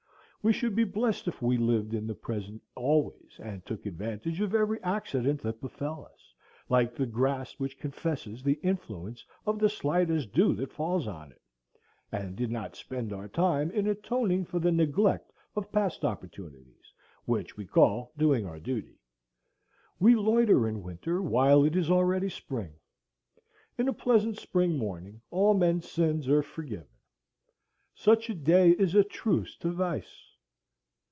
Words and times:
We 0.43 0.53
should 0.53 0.75
be 0.75 0.85
blessed 0.85 1.27
if 1.27 1.39
we 1.39 1.57
lived 1.57 1.93
in 1.93 2.07
the 2.07 2.15
present 2.15 2.63
always, 2.73 3.37
and 3.39 3.63
took 3.63 3.85
advantage 3.85 4.41
of 4.41 4.55
every 4.55 4.81
accident 4.81 5.39
that 5.43 5.61
befell 5.61 6.03
us, 6.11 6.33
like 6.67 6.95
the 6.95 7.05
grass 7.05 7.53
which 7.59 7.77
confesses 7.77 8.41
the 8.41 8.59
influence 8.63 9.23
of 9.45 9.59
the 9.59 9.69
slightest 9.69 10.33
dew 10.33 10.55
that 10.55 10.73
falls 10.73 11.07
on 11.07 11.31
it; 11.31 11.43
and 12.11 12.35
did 12.35 12.49
not 12.49 12.75
spend 12.75 13.13
our 13.13 13.27
time 13.27 13.69
in 13.69 13.85
atoning 13.85 14.45
for 14.45 14.57
the 14.57 14.71
neglect 14.71 15.31
of 15.55 15.71
past 15.71 16.03
opportunities, 16.03 16.91
which 17.25 17.55
we 17.55 17.63
call 17.63 18.11
doing 18.17 18.43
our 18.47 18.59
duty. 18.59 18.97
We 19.99 20.15
loiter 20.15 20.67
in 20.67 20.81
winter 20.81 21.21
while 21.21 21.63
it 21.65 21.75
is 21.75 21.91
already 21.91 22.29
spring. 22.31 22.73
In 23.77 23.87
a 23.87 23.93
pleasant 23.93 24.37
spring 24.39 24.75
morning 24.75 25.21
all 25.29 25.53
men's 25.53 25.87
sins 25.87 26.27
are 26.29 26.41
forgiven. 26.41 26.87
Such 27.93 28.27
a 28.27 28.33
day 28.33 28.71
is 28.71 28.95
a 28.95 29.03
truce 29.03 29.55
to 29.57 29.69
vice. 29.69 30.29